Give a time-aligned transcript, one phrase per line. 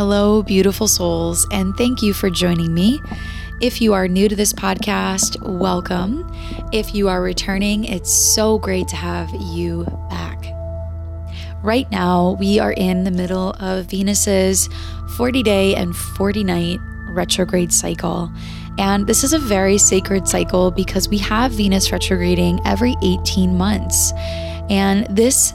[0.00, 3.02] Hello, beautiful souls, and thank you for joining me.
[3.60, 6.26] If you are new to this podcast, welcome.
[6.72, 10.42] If you are returning, it's so great to have you back.
[11.62, 14.70] Right now, we are in the middle of Venus's
[15.18, 16.78] 40 day and 40 night
[17.10, 18.32] retrograde cycle.
[18.78, 24.14] And this is a very sacred cycle because we have Venus retrograding every 18 months.
[24.70, 25.52] And this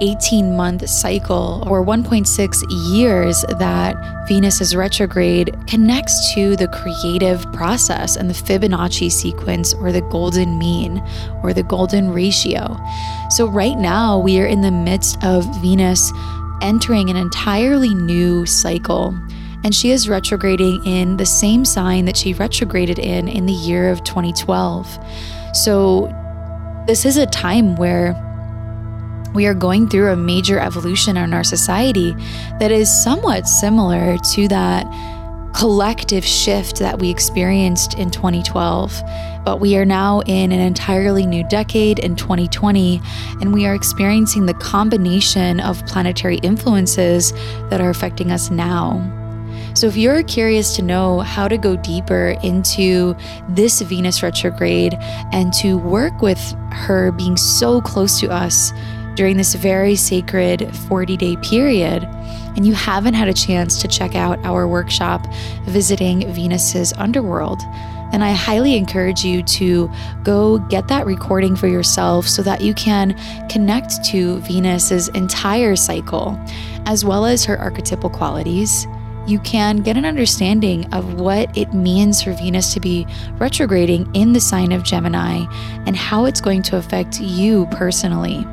[0.00, 3.96] 18 month cycle or 1.6 years that
[4.28, 10.58] Venus is retrograde connects to the creative process and the Fibonacci sequence or the golden
[10.58, 11.02] mean
[11.42, 12.76] or the golden ratio.
[13.30, 16.12] So, right now, we are in the midst of Venus
[16.62, 19.18] entering an entirely new cycle.
[19.64, 23.90] And she is retrograding in the same sign that she retrograded in in the year
[23.90, 24.98] of 2012.
[25.52, 26.14] So,
[26.86, 28.14] this is a time where
[29.34, 32.14] we are going through a major evolution in our society
[32.58, 34.86] that is somewhat similar to that
[35.54, 39.02] collective shift that we experienced in 2012.
[39.44, 43.00] But we are now in an entirely new decade in 2020,
[43.40, 47.32] and we are experiencing the combination of planetary influences
[47.70, 49.14] that are affecting us now.
[49.74, 53.16] So, if you're curious to know how to go deeper into
[53.48, 54.94] this Venus retrograde
[55.32, 56.40] and to work with
[56.72, 58.72] her being so close to us
[59.18, 62.04] during this very sacred 40 day period,
[62.54, 65.26] and you haven't had a chance to check out our workshop,
[65.64, 67.58] Visiting Venus's Underworld,
[68.12, 69.90] then I highly encourage you to
[70.22, 73.18] go get that recording for yourself so that you can
[73.48, 76.38] connect to Venus's entire cycle,
[76.86, 78.86] as well as her archetypal qualities.
[79.26, 83.04] You can get an understanding of what it means for Venus to be
[83.38, 85.44] retrograding in the sign of Gemini
[85.86, 88.46] and how it's going to affect you personally.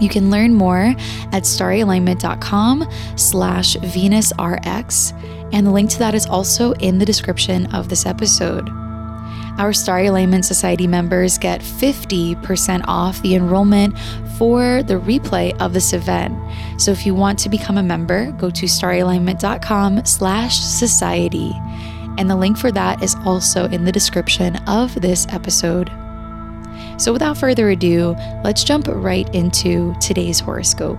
[0.00, 0.94] You can learn more
[1.32, 7.88] at staralignment.com slash VenusRx, and the link to that is also in the description of
[7.88, 8.68] this episode.
[9.58, 13.98] Our Star Alignment Society members get 50% off the enrollment
[14.36, 16.36] for the replay of this event.
[16.78, 21.52] So if you want to become a member, go to staralignment.com slash society.
[22.18, 25.90] And the link for that is also in the description of this episode.
[26.98, 30.98] So, without further ado, let's jump right into today's horoscope.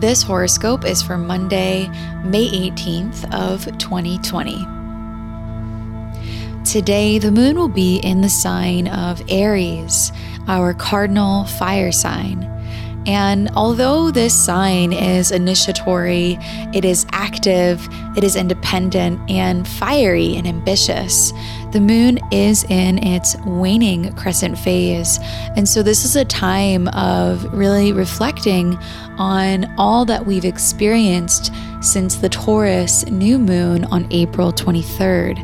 [0.00, 1.86] This horoscope is for Monday,
[2.24, 4.66] May 18th of 2020.
[6.64, 10.10] Today, the moon will be in the sign of Aries,
[10.48, 12.48] our cardinal fire sign.
[13.06, 16.38] And although this sign is initiatory,
[16.72, 21.32] it is active, it is independent, and fiery and ambitious,
[21.72, 25.18] the moon is in its waning crescent phase.
[25.56, 28.78] And so, this is a time of really reflecting
[29.18, 35.38] on all that we've experienced since the Taurus new moon on April 23rd.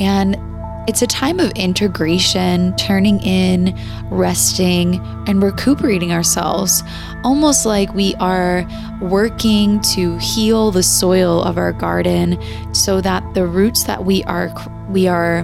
[0.00, 0.36] And
[0.86, 3.76] it's a time of integration, turning in,
[4.10, 6.82] resting, and recuperating ourselves,
[7.24, 8.66] almost like we are
[9.00, 12.38] working to heal the soil of our garden
[12.74, 14.52] so that the roots that we are
[14.88, 15.40] we are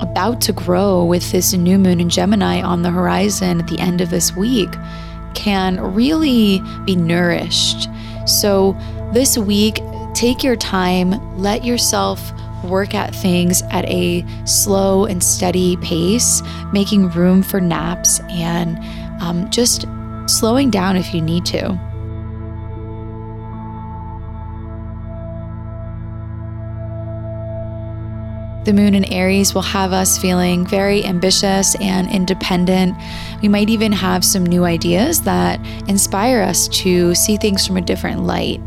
[0.00, 4.00] about to grow with this new moon in Gemini on the horizon at the end
[4.00, 4.70] of this week
[5.34, 7.88] can really be nourished.
[8.26, 8.76] So
[9.12, 9.80] this week,
[10.14, 12.32] take your time, let yourself
[12.66, 16.42] work at things at a slow and steady pace,
[16.72, 18.78] making room for naps and
[19.22, 19.86] um, just
[20.26, 21.78] slowing down if you need to.
[28.66, 32.96] The moon in Aries will have us feeling very ambitious and independent.
[33.40, 37.80] We might even have some new ideas that inspire us to see things from a
[37.80, 38.60] different light.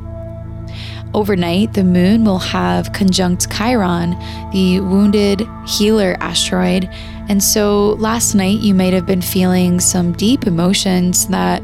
[1.13, 4.11] Overnight, the moon will have conjunct Chiron,
[4.51, 6.87] the wounded healer asteroid.
[7.29, 11.63] And so last night, you might have been feeling some deep emotions that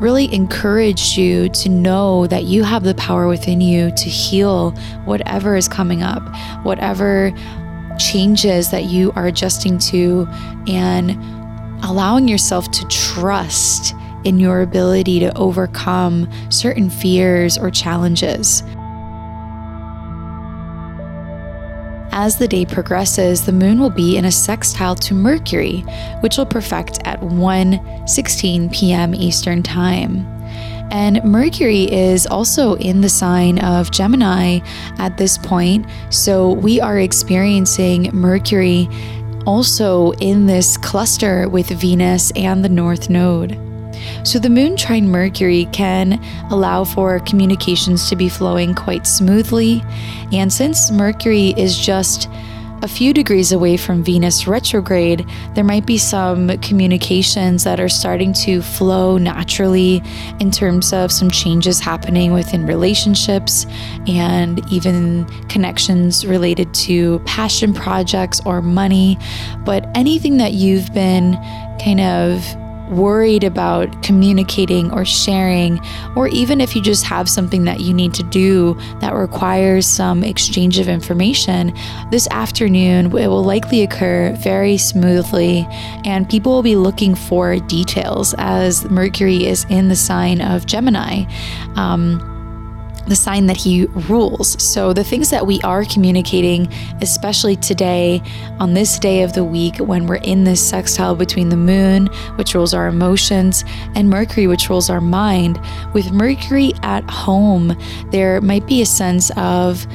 [0.00, 4.70] really encouraged you to know that you have the power within you to heal
[5.04, 6.22] whatever is coming up,
[6.64, 7.32] whatever
[7.98, 10.28] changes that you are adjusting to,
[10.68, 11.12] and
[11.82, 13.94] allowing yourself to trust
[14.24, 18.62] in your ability to overcome certain fears or challenges.
[22.18, 25.84] As the day progresses, the moon will be in a sextile to Mercury,
[26.20, 29.14] which will perfect at 1:16 p.m.
[29.14, 30.26] Eastern Time.
[30.90, 34.60] And Mercury is also in the sign of Gemini
[34.96, 38.88] at this point, so we are experiencing Mercury
[39.44, 43.65] also in this cluster with Venus and the North Node.
[44.26, 46.20] So, the moon trine Mercury can
[46.50, 49.84] allow for communications to be flowing quite smoothly.
[50.32, 52.28] And since Mercury is just
[52.82, 55.24] a few degrees away from Venus retrograde,
[55.54, 60.02] there might be some communications that are starting to flow naturally
[60.40, 63.64] in terms of some changes happening within relationships
[64.08, 69.20] and even connections related to passion projects or money.
[69.64, 71.34] But anything that you've been
[71.78, 72.44] kind of
[72.90, 75.80] worried about communicating or sharing,
[76.14, 80.22] or even if you just have something that you need to do that requires some
[80.22, 81.72] exchange of information,
[82.10, 85.66] this afternoon it will likely occur very smoothly,
[86.04, 91.24] and people will be looking for details as Mercury is in the sign of Gemini.
[91.76, 92.35] Um,
[93.06, 94.60] the sign that he rules.
[94.62, 98.22] So, the things that we are communicating, especially today
[98.58, 102.06] on this day of the week when we're in this sextile between the moon,
[102.36, 103.64] which rules our emotions,
[103.94, 105.60] and Mercury, which rules our mind,
[105.94, 107.76] with Mercury at home,
[108.10, 109.86] there might be a sense of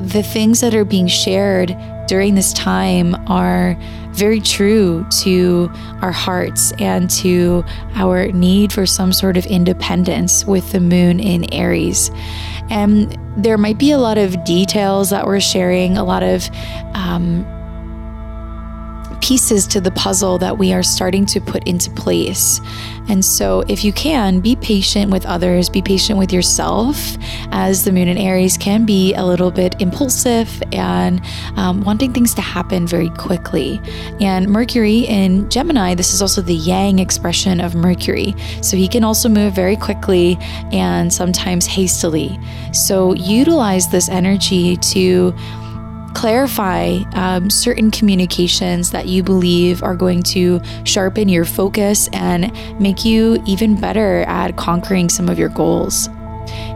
[0.00, 1.76] the things that are being shared
[2.06, 3.76] during this time are
[4.18, 5.70] very true to
[6.02, 11.52] our hearts and to our need for some sort of independence with the moon in
[11.52, 12.10] Aries.
[12.70, 16.50] And there might be a lot of details that we're sharing, a lot of
[16.94, 17.46] um,
[19.28, 22.62] pieces to the puzzle that we are starting to put into place.
[23.10, 26.96] And so, if you can, be patient with others, be patient with yourself,
[27.52, 31.20] as the moon in Aries can be a little bit impulsive and
[31.56, 33.78] um, wanting things to happen very quickly.
[34.18, 38.34] And Mercury in Gemini, this is also the yang expression of Mercury.
[38.62, 40.38] So, he can also move very quickly
[40.72, 42.38] and sometimes hastily.
[42.72, 45.34] So, utilize this energy to
[46.14, 53.04] clarify um, certain communications that you believe are going to sharpen your focus and make
[53.04, 56.08] you even better at conquering some of your goals.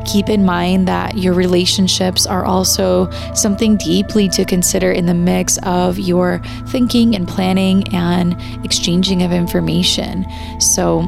[0.05, 5.58] Keep in mind that your relationships are also something deeply to consider in the mix
[5.62, 10.26] of your thinking and planning and exchanging of information.
[10.61, 11.02] So,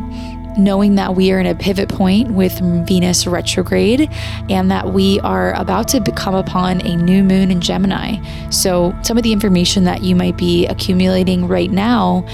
[0.56, 4.10] knowing that we are in a pivot point with Venus retrograde
[4.48, 8.16] and that we are about to come upon a new moon in Gemini.
[8.50, 12.24] So, some of the information that you might be accumulating right now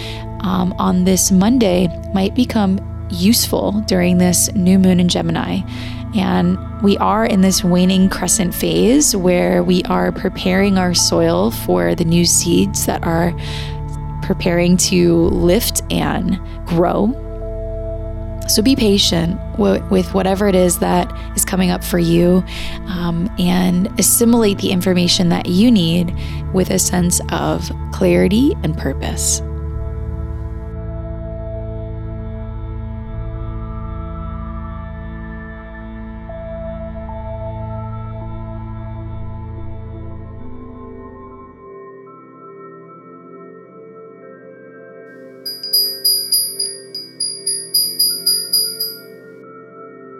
[0.40, 2.78] um, on this Monday might become
[3.10, 5.60] useful during this new moon in Gemini.
[6.14, 11.94] And we are in this waning crescent phase where we are preparing our soil for
[11.94, 13.32] the new seeds that are
[14.22, 17.29] preparing to lift and grow
[18.50, 22.44] so be patient with whatever it is that is coming up for you
[22.86, 26.14] um, and assimilate the information that you need
[26.52, 29.40] with a sense of clarity and purpose.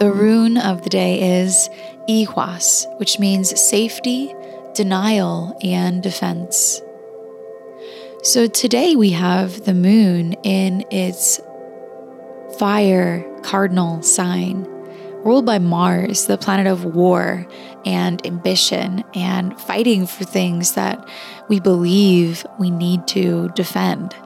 [0.00, 1.68] The rune of the day is
[2.08, 4.34] Ehwaz, which means safety,
[4.72, 6.80] denial, and defense.
[8.22, 11.38] So today we have the moon in its
[12.58, 14.62] fire cardinal sign,
[15.22, 17.46] ruled by Mars, the planet of war
[17.84, 21.06] and ambition and fighting for things that
[21.48, 24.16] we believe we need to defend.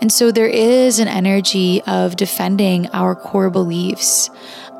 [0.00, 4.30] And so there is an energy of defending our core beliefs,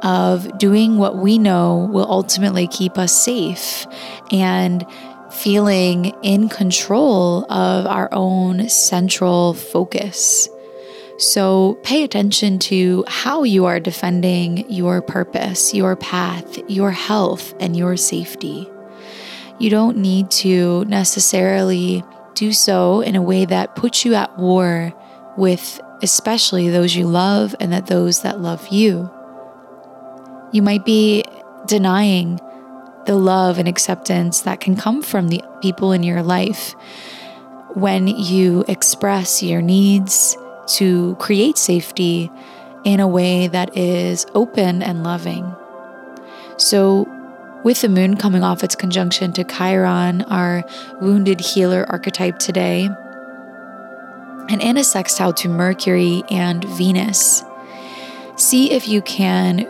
[0.02, 3.86] of doing what we know will ultimately keep us safe
[4.30, 4.84] and
[5.30, 10.48] feeling in control of our own central focus.
[11.18, 17.76] So pay attention to how you are defending your purpose, your path, your health, and
[17.76, 18.68] your safety.
[19.58, 22.02] You don't need to necessarily
[22.34, 24.92] do so in a way that puts you at war
[25.36, 29.10] with especially those you love and that those that love you.
[30.52, 31.24] You might be
[31.66, 32.38] denying
[33.06, 36.74] the love and acceptance that can come from the people in your life
[37.74, 42.30] when you express your needs to create safety
[42.84, 45.54] in a way that is open and loving.
[46.58, 47.08] So,
[47.64, 50.64] with the moon coming off its conjunction to Chiron, our
[51.00, 52.88] wounded healer archetype today,
[54.48, 57.44] and in a sextile to Mercury and Venus,
[58.36, 59.66] see if you can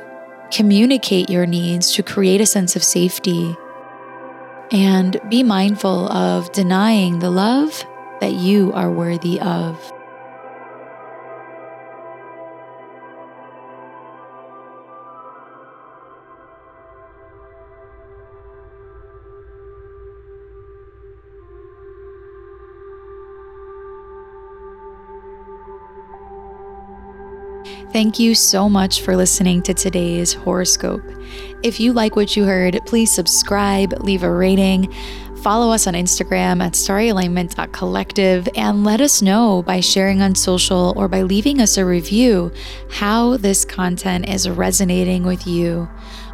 [0.53, 3.57] communicate your needs to create a sense of safety
[4.71, 7.85] and be mindful of denying the love
[8.21, 9.93] that you are worthy of.
[27.93, 31.03] Thank you so much for listening to today's horoscope.
[31.63, 34.91] If you like what you heard, please subscribe, leave a rating,
[35.43, 41.07] follow us on Instagram at starryalignment.collective, and let us know by sharing on social or
[41.07, 42.51] by leaving us a review
[42.91, 45.87] how this content is resonating with you.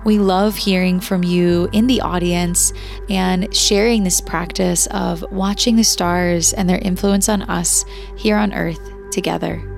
[0.05, 2.73] We love hearing from you in the audience
[3.11, 7.85] and sharing this practice of watching the stars and their influence on us
[8.17, 9.78] here on earth together.